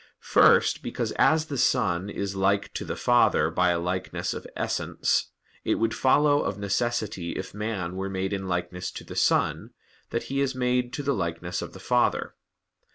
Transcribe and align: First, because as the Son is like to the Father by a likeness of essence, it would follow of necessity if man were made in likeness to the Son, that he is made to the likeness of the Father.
First, 0.33 0.81
because 0.81 1.11
as 1.19 1.45
the 1.45 1.59
Son 1.59 2.09
is 2.09 2.35
like 2.35 2.73
to 2.73 2.83
the 2.83 2.95
Father 2.95 3.51
by 3.51 3.69
a 3.69 3.77
likeness 3.77 4.33
of 4.33 4.47
essence, 4.55 5.29
it 5.63 5.75
would 5.75 5.93
follow 5.93 6.41
of 6.41 6.57
necessity 6.57 7.33
if 7.33 7.53
man 7.53 7.95
were 7.95 8.09
made 8.09 8.33
in 8.33 8.47
likeness 8.47 8.89
to 8.93 9.03
the 9.03 9.15
Son, 9.15 9.75
that 10.09 10.23
he 10.23 10.41
is 10.41 10.55
made 10.55 10.91
to 10.93 11.03
the 11.03 11.13
likeness 11.13 11.61
of 11.61 11.73
the 11.73 11.79
Father. 11.79 12.33